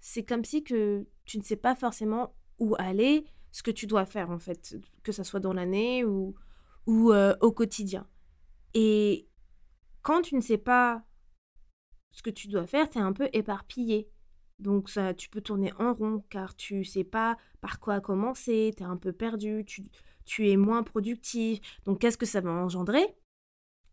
[0.00, 4.04] c'est comme si que tu ne sais pas forcément où aller, ce que tu dois
[4.04, 6.34] faire en fait, que ce soit dans l'année ou,
[6.86, 8.06] ou au quotidien.
[8.74, 9.28] Et
[10.02, 11.04] quand tu ne sais pas
[12.10, 14.10] ce que tu dois faire, tu es un peu éparpillé.
[14.58, 18.82] Donc ça, tu peux tourner en rond car tu sais pas par quoi commencer, tu
[18.82, 19.82] es un peu perdu, tu,
[20.24, 21.60] tu es moins productif.
[21.84, 23.16] Donc qu'est-ce que ça va engendrer?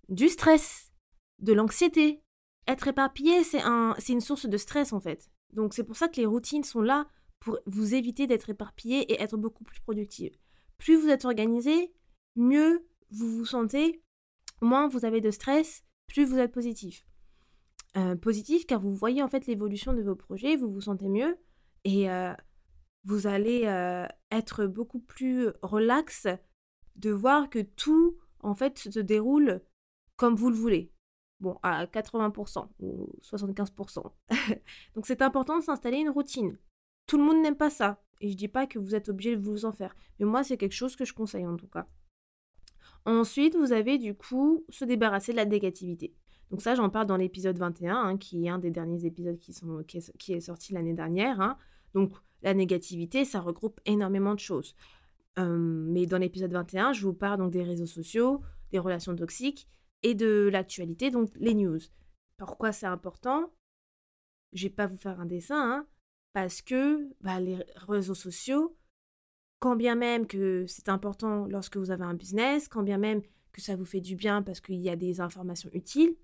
[0.09, 0.91] Du stress,
[1.39, 2.21] de l'anxiété.
[2.67, 5.29] Être éparpillé, c'est un, une source de stress en fait.
[5.53, 7.07] Donc c'est pour ça que les routines sont là
[7.39, 10.37] pour vous éviter d'être éparpillé et être beaucoup plus productif.
[10.77, 11.91] Plus vous êtes organisé,
[12.35, 14.01] mieux vous vous sentez,
[14.61, 17.05] moins vous avez de stress, plus vous êtes positif.
[17.97, 21.37] Euh, positif car vous voyez en fait l'évolution de vos projets, vous vous sentez mieux
[21.83, 22.33] et euh,
[23.03, 26.25] vous allez euh, être beaucoup plus relax
[26.95, 29.61] de voir que tout en fait se déroule
[30.15, 30.93] comme vous le voulez.
[31.41, 34.11] Bon, à 80% ou 75%.
[34.95, 36.57] Donc c'est important de s'installer une routine.
[37.07, 38.01] Tout le monde n'aime pas ça.
[38.21, 39.95] Et je dis pas que vous êtes obligé de vous en faire.
[40.19, 41.87] Mais moi, c'est quelque chose que je conseille en tout cas.
[43.05, 46.13] Ensuite, vous avez du coup se débarrasser de la négativité.
[46.51, 49.53] Donc ça, j'en parle dans l'épisode 21, hein, qui est un des derniers épisodes qui,
[49.53, 51.39] sont, qui, est, sorti l'année dernière.
[51.39, 51.57] Hein.
[51.93, 52.11] Donc
[52.43, 54.75] la négativité, ça regroupe énormément de choses.
[55.37, 59.67] mais dans l'épisode 21, je vous parle donc des réseaux sociaux, des relations toxiques
[60.03, 61.79] et de l'actualité, donc les news.
[62.37, 63.51] Pourquoi c'est important?
[64.51, 65.87] Je vais pas vous faire un dessin, hein,
[66.33, 68.75] parce que bah, les réseaux sociaux,
[69.59, 73.21] quand bien même que c'est important lorsque vous avez un business, quand bien même
[73.53, 76.15] que ça vous fait du bien parce qu'il y a des informations utiles,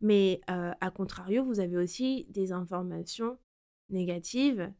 [0.00, 3.38] mais à contrario, vous avez aussi des informations
[3.88, 4.72] négatives.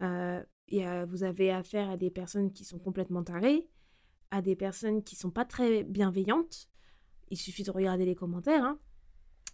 [0.00, 3.68] Vous avez affaire à des personnes qui sont complètement tarées,
[4.30, 6.68] à des personnes qui sont pas très bienveillantes.
[7.30, 8.64] Il suffit de regarder les commentaires.
[8.64, 8.78] Hein.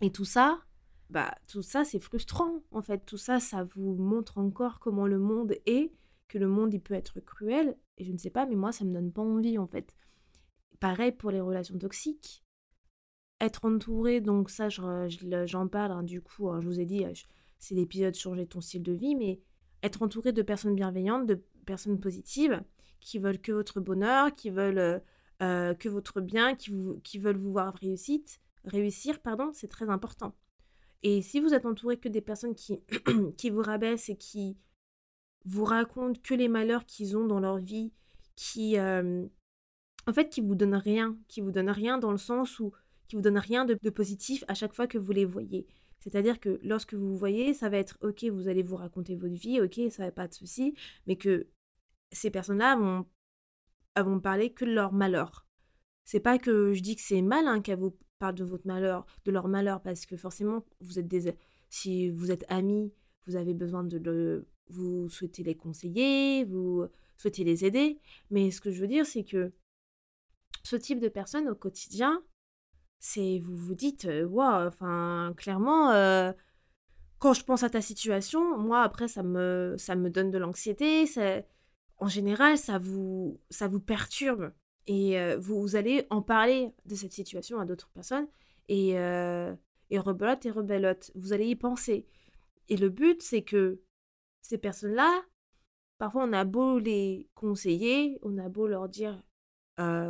[0.01, 0.61] Et tout ça,
[1.11, 3.05] bah, tout ça, c'est frustrant, en fait.
[3.07, 5.93] Tout ça, ça vous montre encore comment le monde est,
[6.29, 7.77] que le monde, il peut être cruel.
[7.97, 9.97] Et je ne sais pas, mais moi, ça me donne pas envie, en fait.
[10.81, 12.45] Pareil pour les relations toxiques.
[13.41, 17.05] Être entouré, donc ça, j'en parle, hein, du coup, hein, je vous ai dit,
[17.59, 19.41] c'est l'épisode Changer ton style de vie, mais
[19.83, 22.63] être entouré de personnes bienveillantes, de personnes positives,
[23.01, 24.99] qui veulent que votre bonheur, qui veulent euh,
[25.43, 27.75] euh, que votre bien, qui, veulent vous voir
[28.65, 30.35] réussir, pardon, c'est très important.
[31.05, 32.81] Et si vous êtes entouré que des personnes qui,
[33.37, 34.57] qui vous rabaissent et qui
[35.45, 37.93] vous racontent que les malheurs qu'ils ont dans leur vie,
[38.35, 39.27] qui, euh,
[40.07, 42.73] en fait, qui vous donnent rien, qui vous donnent rien dans le sens où,
[43.09, 45.67] qui vous donnent rien de, positif à chaque fois que vous les voyez.
[45.99, 49.35] C'est-à-dire que lorsque vous vous voyez, ça va être ok, vous allez vous raconter votre
[49.35, 50.75] vie, ok, ça va pas de souci,
[51.07, 51.49] mais que
[52.13, 53.07] ces personnes-là vont,
[53.97, 55.47] vont parler que de leur malheur.
[56.05, 59.07] C'est pas que je dis que c'est mal hein, qu'elles vous parlent de votre malheur,
[59.25, 61.35] de leur malheur, parce que forcément, vous êtes des,
[61.69, 62.93] si vous êtes amis,
[63.27, 68.01] vous avez besoin de le, vous souhaitez les conseiller, vous souhaitez les aider.
[68.31, 69.53] Mais ce que je veux dire, c'est que
[70.63, 72.23] ce type de personnes au quotidien,
[73.01, 75.93] c'est vous vous dites, waouh, enfin, clairement,
[77.19, 81.05] quand je pense à ta situation, moi, après, ça me, ça me donne de l'anxiété.
[81.99, 84.53] En général, ça vous, ça vous perturbe.
[84.87, 88.29] Et vous, allez en parler de cette situation à d'autres personnes.
[88.69, 91.11] Et, et rebelote et rebelote.
[91.15, 92.07] Vous allez y penser.
[92.69, 93.81] Et le but, c'est que
[94.43, 95.23] ces personnes-là,
[95.99, 99.23] parfois on a beau les conseiller, on a beau leur dire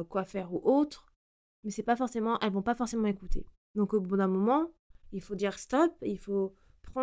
[0.09, 1.08] quoi faire ou autre,
[1.65, 3.47] mais c'est pas forcément, elles vont pas forcément écouter.
[3.75, 4.71] Donc au bout d'un moment,
[5.13, 6.55] il faut dire stop, il faut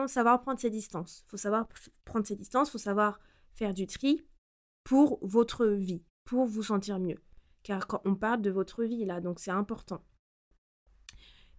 [0.07, 1.23] savoir prendre ses distances.
[1.25, 1.67] Il faut savoir
[2.03, 3.19] prendre ses distances, il faut savoir
[3.53, 4.21] faire du tri
[4.83, 7.19] pour votre vie, pour vous sentir mieux.
[7.63, 10.03] Car quand on parle de votre vie là, donc c'est important.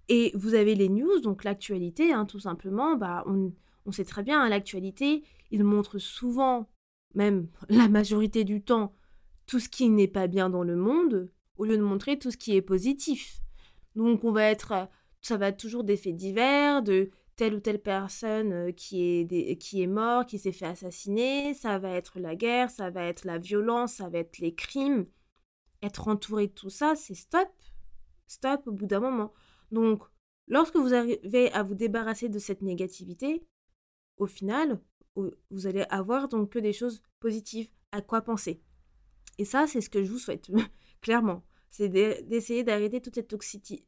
[0.08, 3.52] Et vous avez les news, donc l'actualité, hein, tout simplement, bah, on,
[3.86, 6.68] on sait très bien, hein, l'actualité, il montre souvent,
[7.14, 8.94] même la majorité du temps,
[9.46, 12.36] tout ce qui n'est pas bien dans le monde, au lieu de montrer tout ce
[12.36, 13.40] qui est positif.
[13.94, 14.88] Donc on va être,
[15.22, 19.56] ça va être toujours des faits divers, de telle ou telle personne euh, qui est,
[19.58, 23.24] qui est mort, qui s'est fait assassiner, ça va être la guerre, ça va être
[23.24, 25.06] la violence, ça va être les crimes.
[25.82, 27.48] Être entouré de tout ça, c'est stop.
[28.26, 29.32] Stop au bout d'un moment.
[29.70, 30.02] Donc,
[30.48, 33.46] lorsque vous arrivez à vous débarrasser de cette négativité,
[34.16, 34.80] au final,
[35.14, 38.62] vous allez avoir donc que des choses positives à quoi penser?
[39.38, 40.50] Et ça, c'est ce que je vous souhaite.
[41.02, 41.42] clairement.
[41.68, 43.84] C'est d'essayer d'arrêter toute cette toxicité.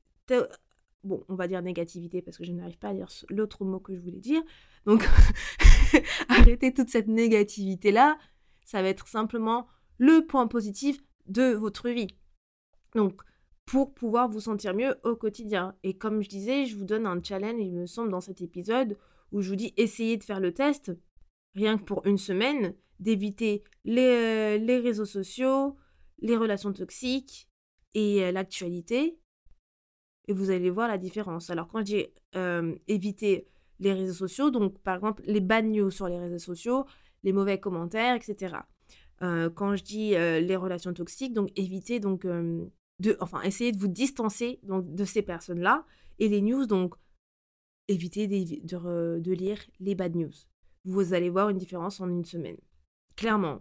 [1.04, 3.94] Bon, on va dire négativité parce que je n'arrive pas à dire l'autre mot que
[3.94, 4.42] je voulais dire.
[4.84, 5.06] Donc,
[6.28, 8.18] arrêter toute cette négativité-là,
[8.64, 9.68] ça va être simplement
[9.98, 12.08] le point positif de votre vie.
[12.94, 13.22] Donc,
[13.64, 15.74] pour pouvoir vous sentir mieux au quotidien.
[15.82, 18.96] Et comme je disais, je vous donne un challenge, il me semble, dans cet épisode,
[19.30, 20.92] où je vous dis essayez de faire le test,
[21.54, 25.76] rien que pour une semaine, d'éviter les, les réseaux sociaux,
[26.20, 27.47] les relations toxiques
[27.94, 29.18] et l'actualité.
[30.28, 31.50] Et vous allez voir la différence.
[31.50, 32.12] Alors quand j'ai
[32.86, 33.48] évité
[33.80, 36.84] les réseaux sociaux, donc par exemple les bad news sur les réseaux sociaux,
[37.22, 38.56] les mauvais commentaires, etc.
[39.20, 42.26] quand je dis les relations toxiques, donc éviter donc
[43.00, 45.84] de, enfin, essayez de vous distancer donc, de ces personnes-là.
[46.18, 46.94] Et les news, donc,
[47.86, 50.32] évitez de, de, lire les bad news.
[50.84, 52.58] Vous allez voir une différence en une semaine.
[53.16, 53.60] Clairement.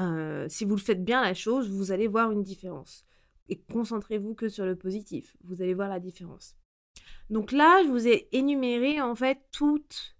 [0.00, 3.04] Euh, si vous le faites bien la chose, vous allez voir une différence.
[3.50, 5.36] Et concentrez-vous que sur le positif.
[5.44, 6.56] Vous allez voir la différence.
[7.28, 10.16] Donc là, je vous ai énuméré en fait toutes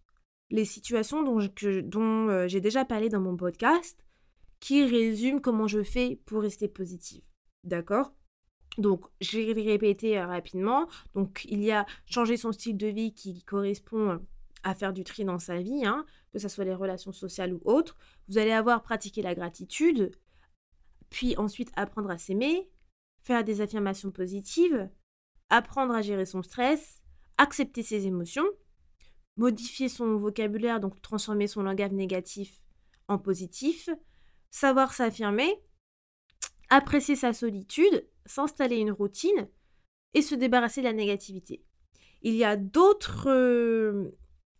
[0.51, 4.05] les situations dont, euh, j'ai déjà parlé dans mon podcast
[4.59, 7.25] qui résument comment je fais pour rester positive.
[7.65, 8.13] D'accord?
[8.79, 10.89] Donc, je vais répéter euh, rapidement.
[11.15, 14.19] Donc, il y a changer son style de vie qui correspond euh,
[14.63, 17.61] à faire du tri dans sa vie, hein, que ce soit les relations sociales ou
[17.65, 17.97] autres.
[18.29, 20.13] Vous allez avoir pratiqué la gratitude,
[21.09, 22.69] puis ensuite apprendre à s'aimer,
[23.23, 24.89] faire des affirmations positives,
[25.49, 27.03] apprendre à gérer son stress,
[27.39, 28.47] accepter ses émotions,
[29.37, 32.63] modifier son vocabulaire, donc transformer son langage négatif
[33.09, 33.89] en positif,
[34.51, 35.63] savoir s'affirmer,
[36.69, 39.49] apprécier sa solitude, s'installer une routine
[40.15, 41.65] et se débarrasser de la négativité.
[42.23, 44.13] Il y a d'autres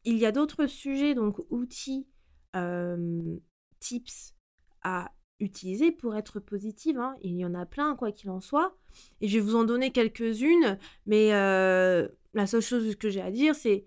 [0.05, 2.09] il y a d'autres sujets donc outils
[2.57, 3.39] euh,
[3.81, 4.35] tips
[4.83, 6.99] à utiliser pour être positive.
[6.99, 7.17] Hein.
[7.23, 8.77] Il y en a plein quoi qu'il en soit
[9.21, 13.31] et je vais vous en donner quelques-unes mais euh, la seule chose que j'ai à
[13.31, 13.87] dire c'est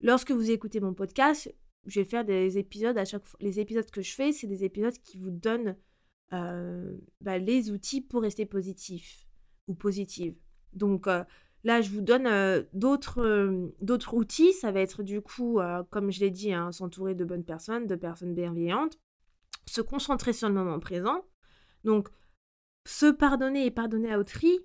[0.00, 1.52] lorsque vous écoutez mon podcast
[1.86, 4.64] je vais faire des épisodes à chaque fois les épisodes que je fais c'est des
[4.64, 5.76] épisodes qui vous donnent
[6.32, 9.26] euh, bah, les outils pour rester positif
[9.68, 10.34] ou positive.
[10.72, 11.22] Donc euh,
[11.62, 12.28] là, je vous donne
[12.72, 14.52] d'autres d'autres outils.
[14.52, 17.94] Ça va être du coup, comme je l'ai dit, hein, s'entourer de bonnes personnes, de
[17.94, 18.98] personnes bienveillantes,
[19.66, 21.24] se concentrer sur le moment présent.
[21.84, 22.08] Donc,
[22.86, 24.58] se pardonner et pardonner à autrui,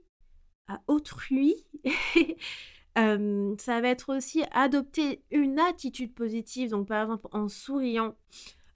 [0.67, 1.55] à autrui.
[2.95, 8.15] ça va être aussi adopter une attitude positive, donc par exemple en souriant,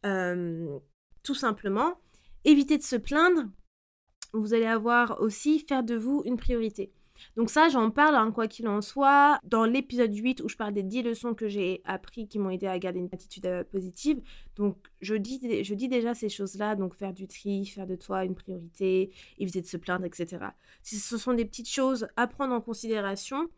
[0.03, 1.99] tout simplement.
[2.45, 3.43] Évitez de se plaindre.
[4.33, 6.93] Vous allez avoir aussi faire de vous une priorité.
[7.35, 10.73] Donc ça, j'en parle, hein, quoi qu'il en soit, dans l'épisode 8 où je parle
[10.73, 14.21] des 10 leçons que j'ai appris qui m'ont aidé à garder une attitude euh, positive.
[14.55, 18.23] Donc je dis, je dis déjà ces choses-là, donc faire du tri, faire de toi
[18.25, 20.45] une priorité, éviter de se plaindre, etc.
[20.83, 23.49] Ce sont des petites choses à prendre en considération.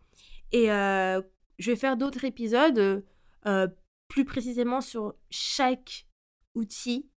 [0.51, 1.22] Et euh,
[1.59, 3.03] je vais faire d'autres épisodes
[3.45, 3.68] euh,
[4.07, 6.07] plus précisément sur chaque
[6.55, 7.09] outil,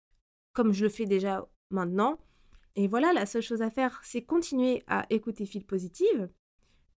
[0.53, 2.18] comme je le fais déjà maintenant.
[2.77, 6.29] Et voilà, la seule chose à faire, c'est continuer à écouter Fil Positive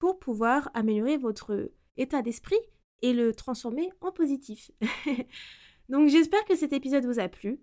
[0.01, 2.59] pour pouvoir améliorer votre état d'esprit
[3.01, 4.72] et le transformer en positif.
[5.89, 7.61] Donc j'espère que cet épisode vous a plu.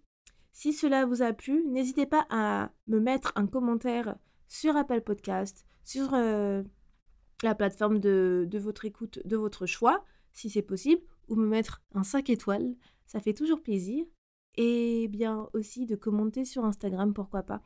[0.53, 4.15] Si cela vous a plu, n'hésitez pas à me mettre un commentaire
[4.47, 6.63] sur Apple Podcast, sur euh,
[7.43, 11.83] la plateforme de, de, votre écoute, de votre choix, si c'est possible, ou me mettre
[11.93, 12.75] un 5 étoiles.
[13.05, 14.05] Ça fait toujours plaisir
[14.57, 17.61] et bien aussi de commenter sur Instagram, pourquoi pas,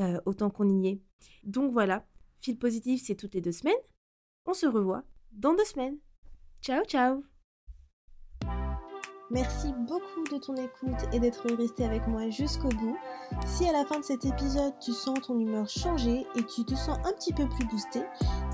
[0.00, 1.00] euh, autant qu'on y est.
[1.44, 2.06] Donc voilà,
[2.40, 3.74] fil positif, c'est toutes les deux semaines.
[4.46, 5.98] On se revoit dans deux semaines.
[6.62, 7.22] Ciao, ciao
[9.30, 12.96] Merci beaucoup de ton écoute et d'être resté avec moi jusqu'au bout.
[13.46, 16.74] Si à la fin de cet épisode tu sens ton humeur changer et tu te
[16.74, 18.00] sens un petit peu plus boosté,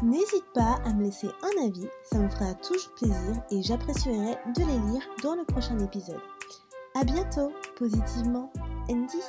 [0.03, 4.61] n'hésite pas à me laisser un avis, ça me fera toujours plaisir et j'apprécierai de
[4.61, 6.21] les lire dans le prochain épisode.
[6.95, 8.53] A bientôt, positivement,
[8.91, 9.23] Andy.